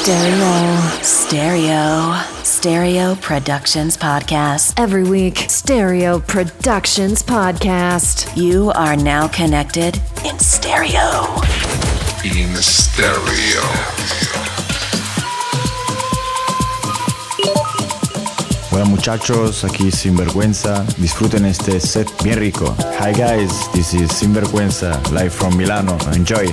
[0.00, 1.02] Stereo.
[1.02, 2.14] Stereo.
[2.42, 4.72] Stereo Productions Podcast.
[4.80, 8.34] Every week, Stereo Productions Podcast.
[8.34, 11.26] You are now connected in stereo.
[12.24, 13.60] In stereo.
[18.72, 20.82] Hola muchachos, aquí Sinvergüenza.
[20.96, 22.74] Disfruten este set bien rico.
[22.98, 25.98] Hi guys, this is Sinvergüenza, live from Milano.
[26.14, 26.46] Enjoy.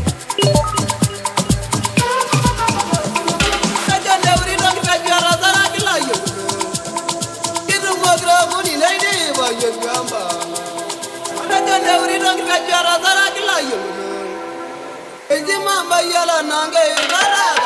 [15.66, 17.57] Mamba yala nange rara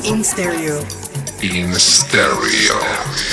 [0.00, 0.84] In Stereo.
[1.40, 3.31] In Stereo.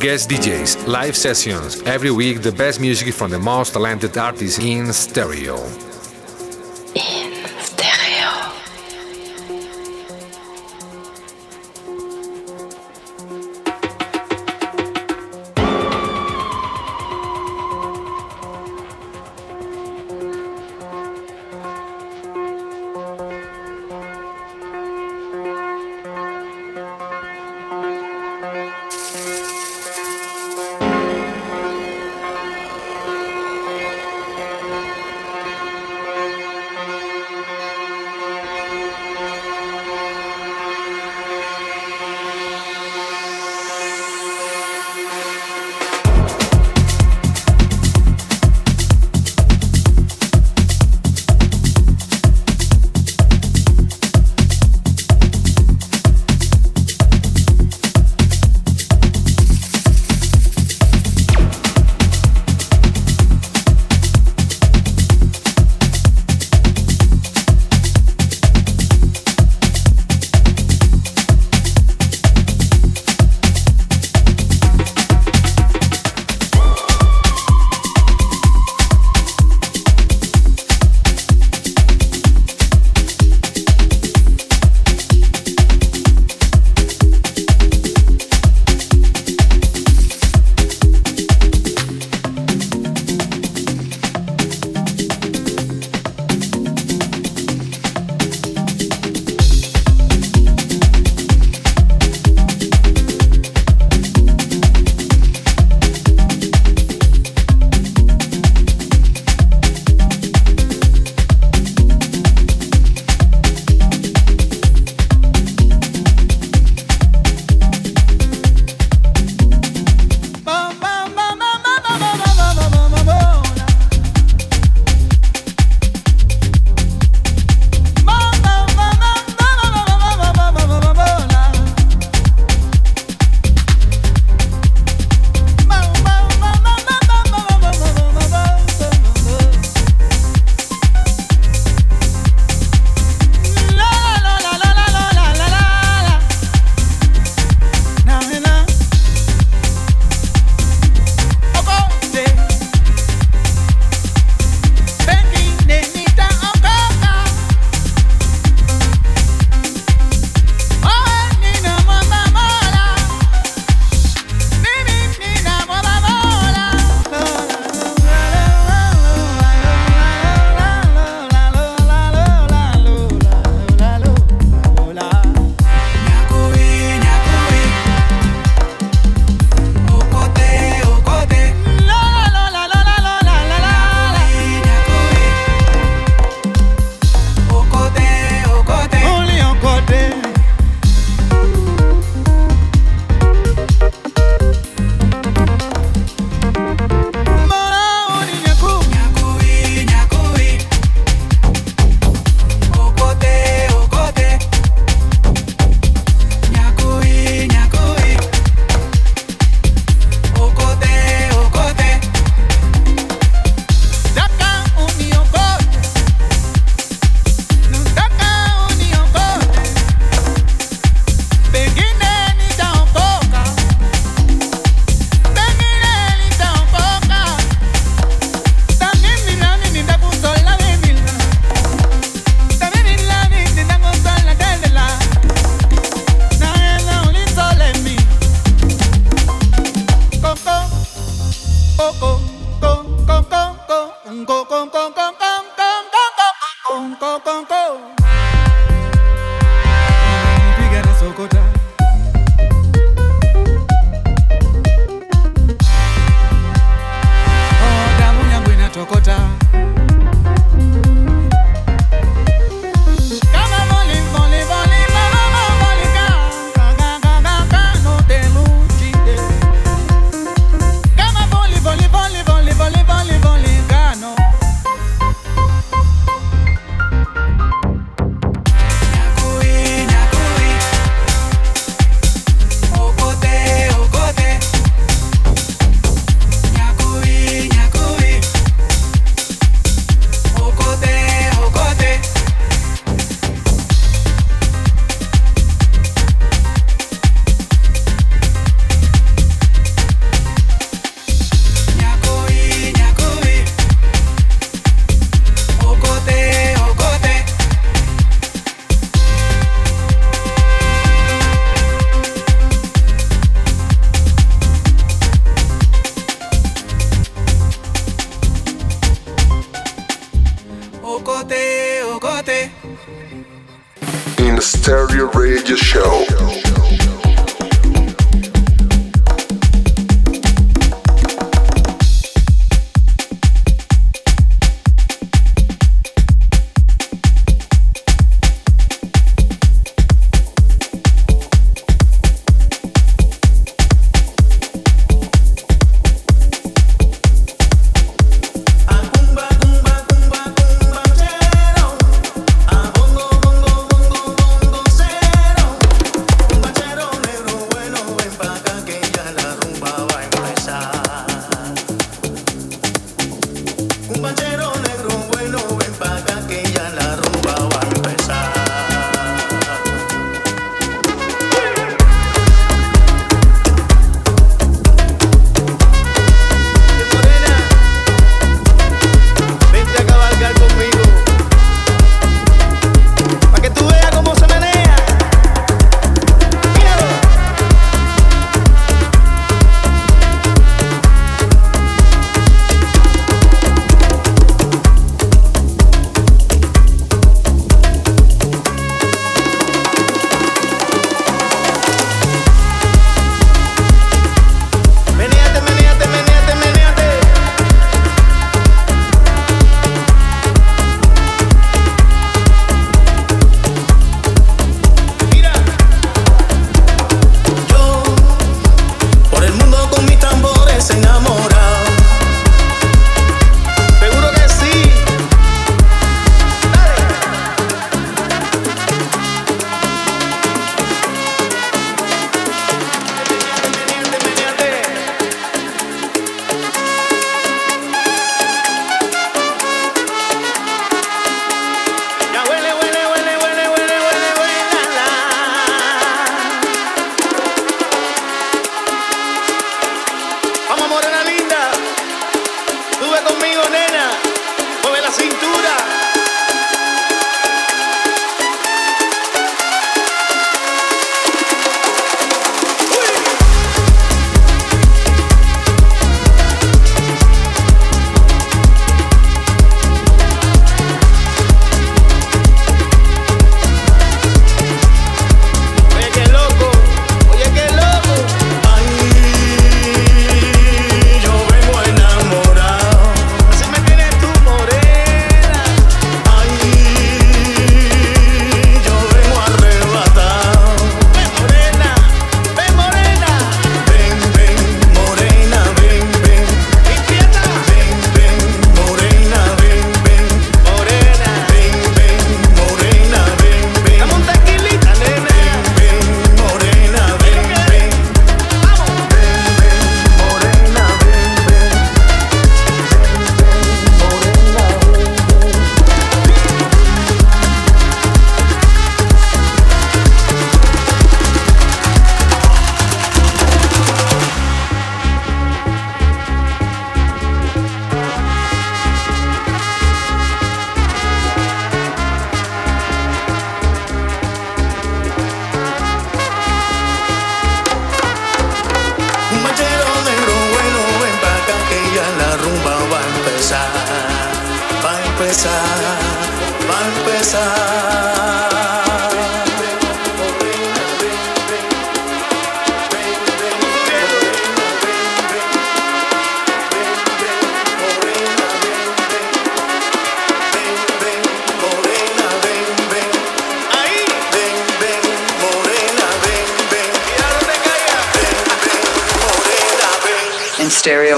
[0.00, 4.92] Guest DJs, live sessions, every week the best music from the most talented artists in
[4.92, 5.89] stereo.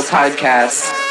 [0.02, 1.01] Podcast.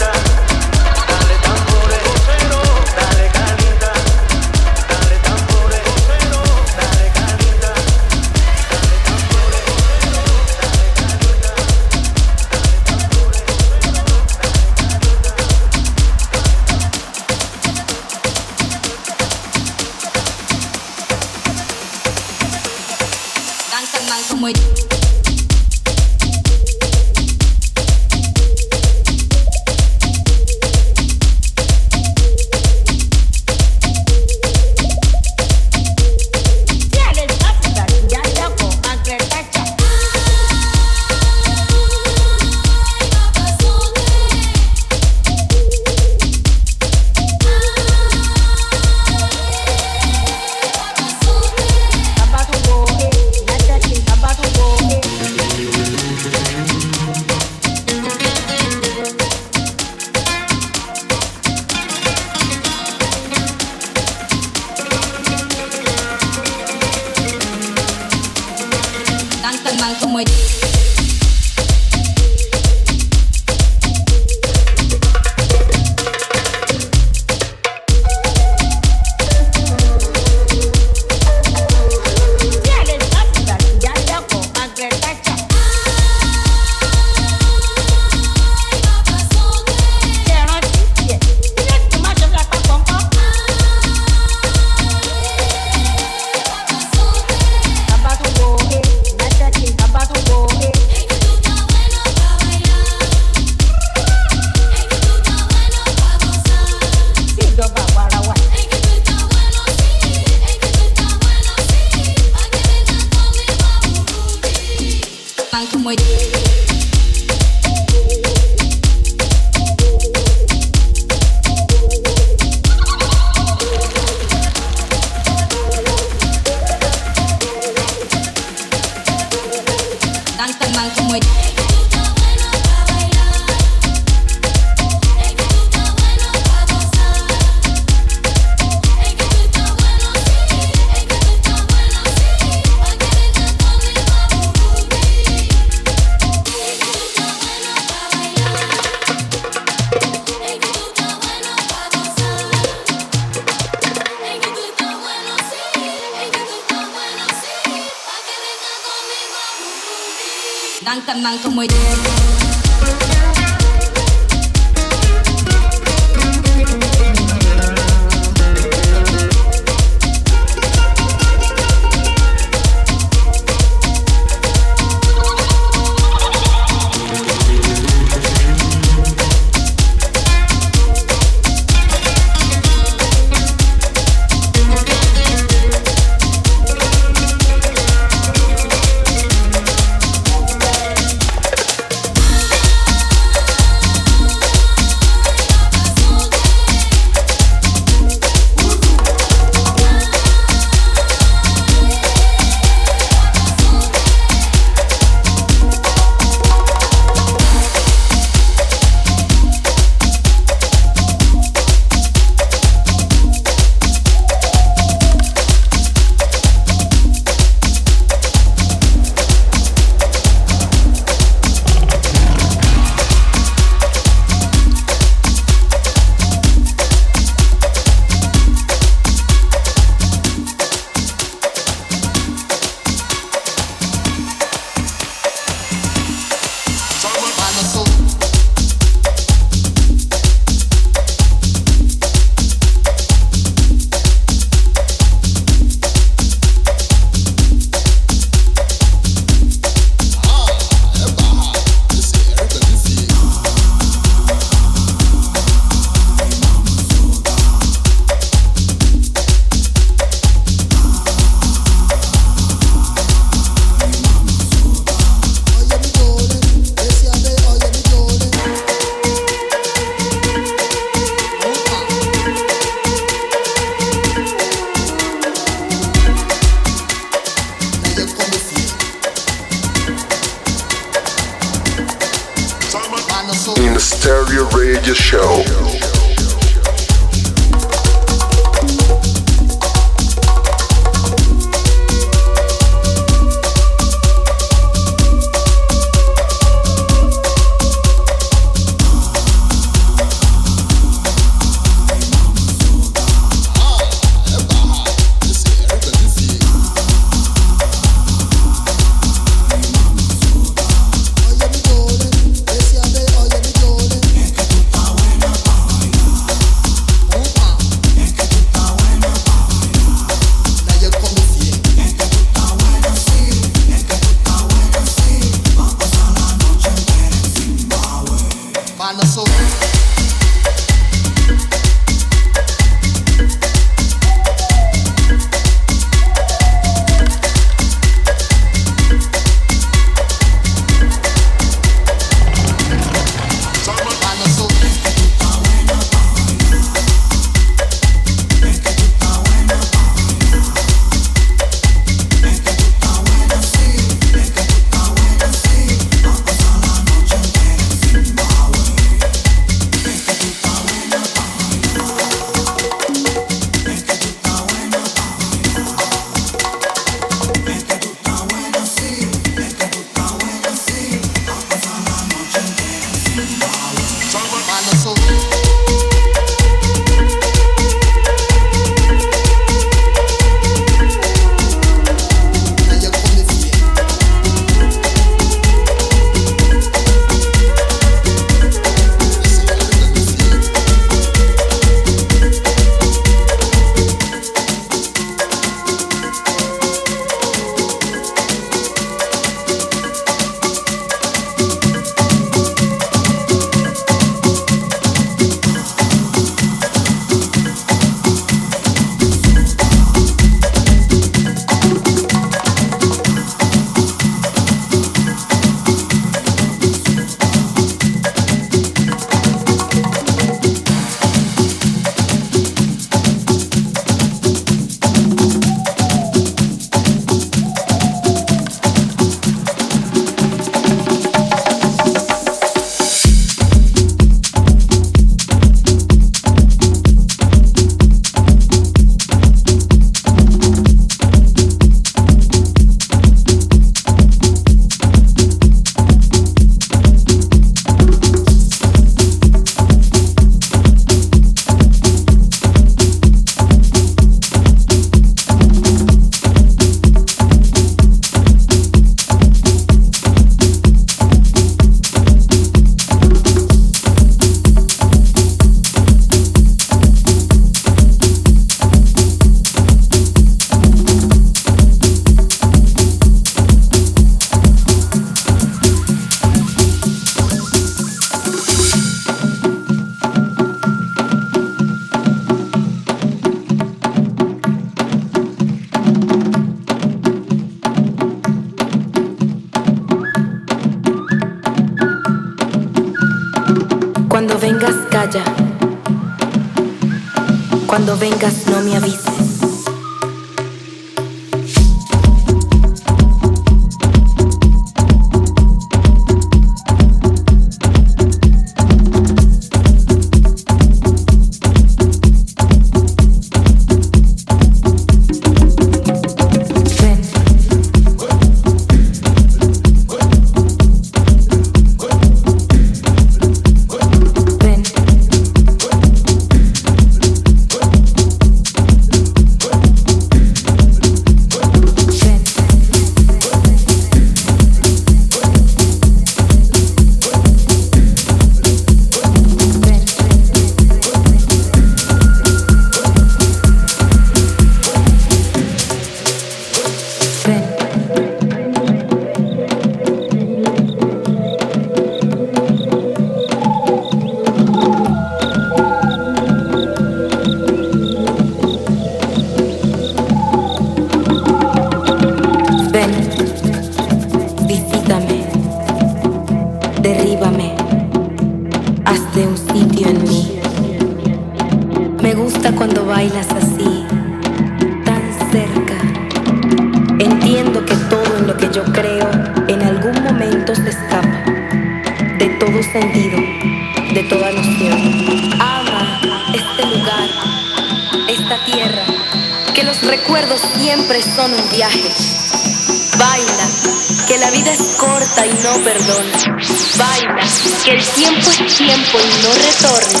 [598.86, 600.00] tiempo y no retorna.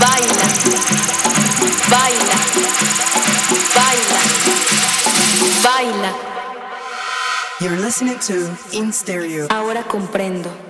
[0.00, 0.46] Baila,
[1.90, 2.36] baila,
[3.74, 4.20] baila,
[5.62, 6.12] baila.
[7.60, 9.46] You're listening to In Stereo.
[9.50, 10.65] Ahora comprendo.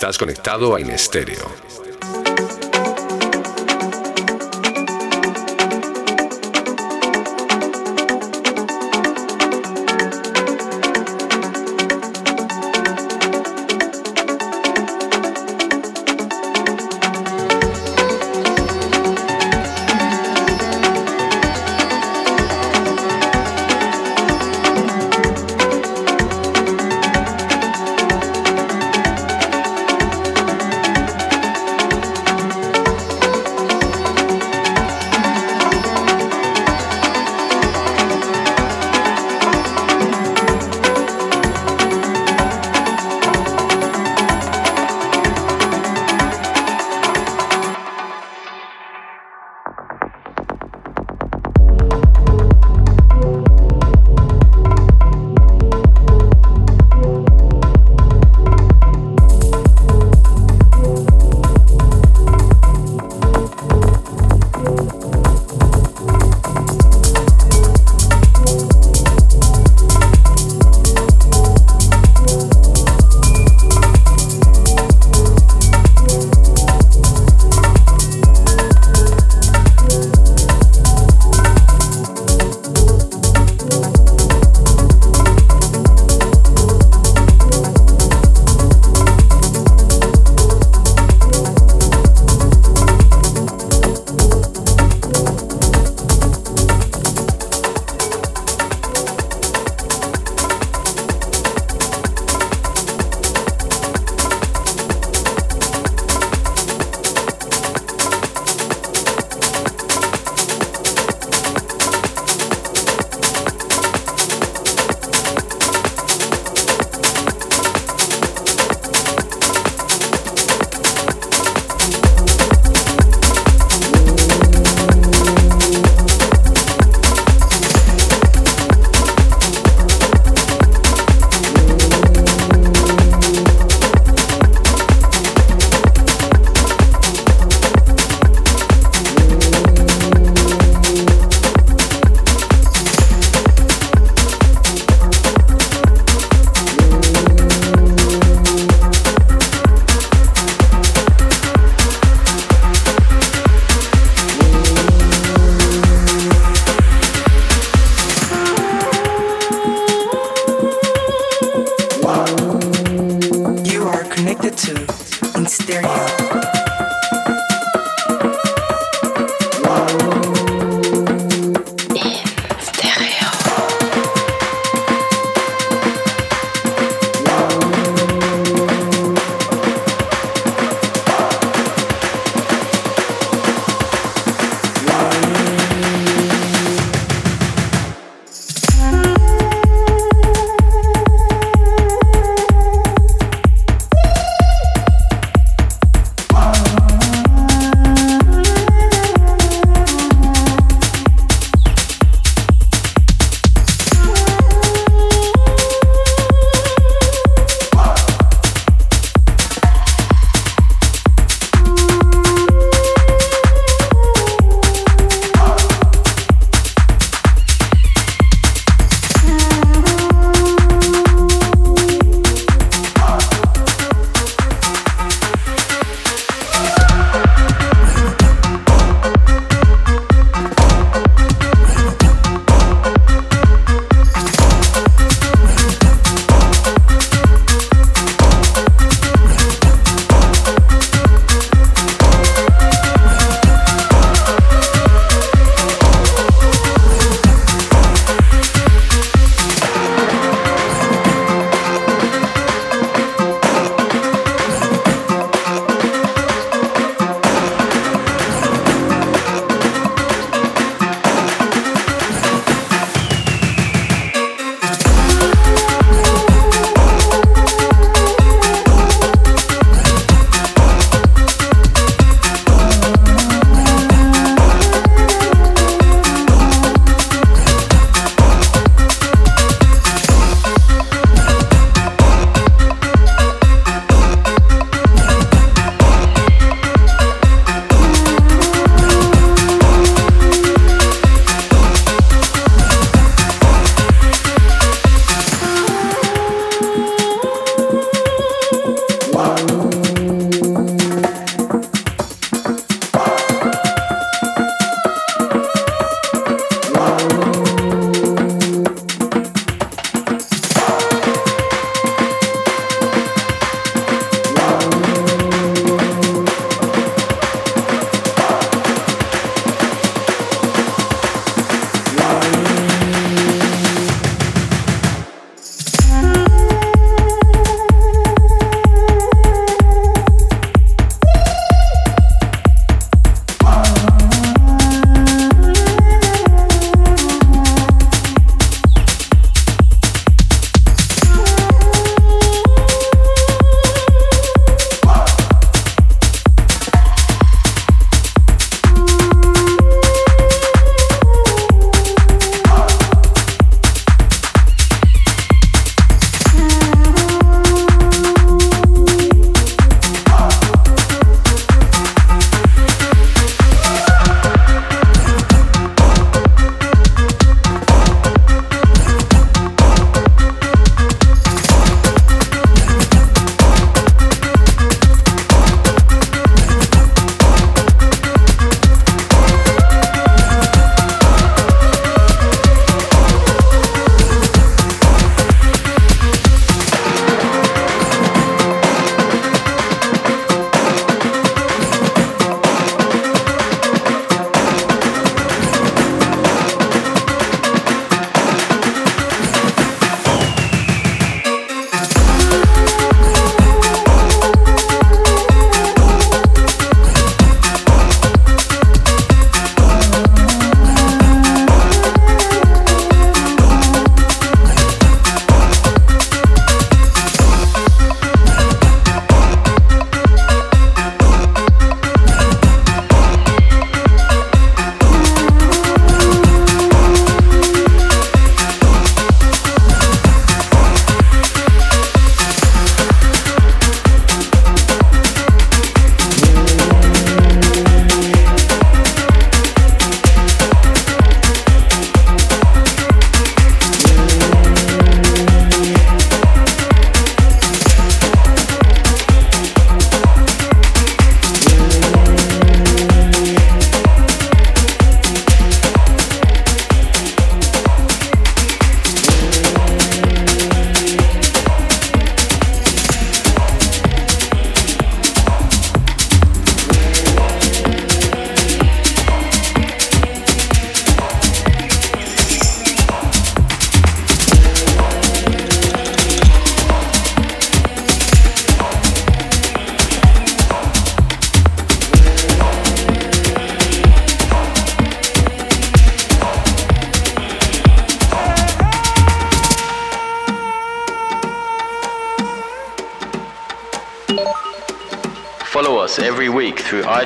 [0.00, 0.88] Estás conectado a In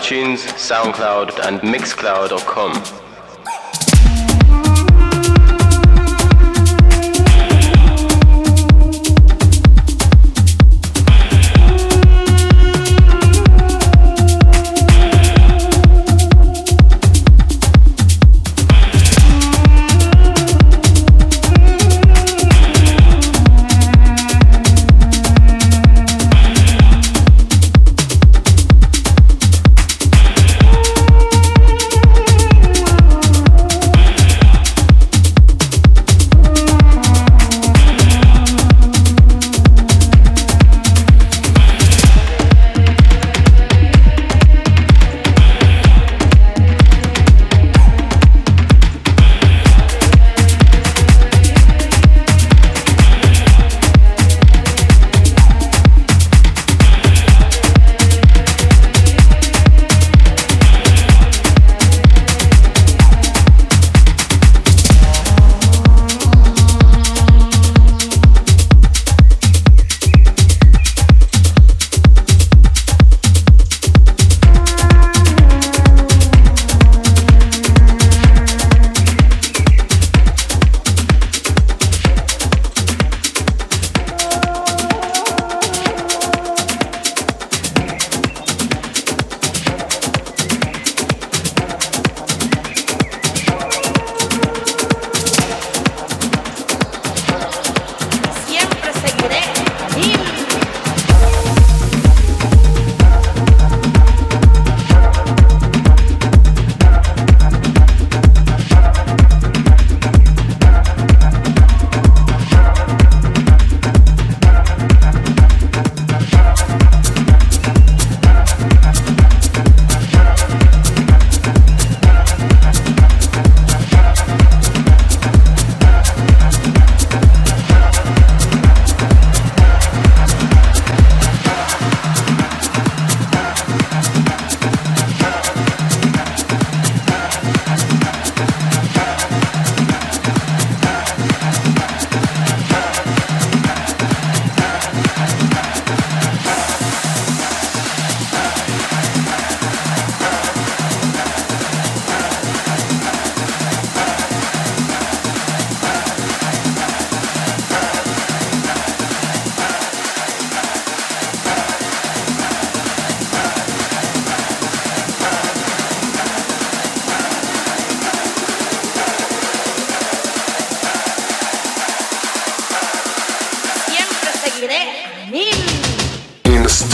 [0.05, 2.94] iTunes, SoundCloud, and Mixcloud.com.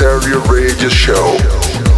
[0.01, 1.90] Stereo Radio Show.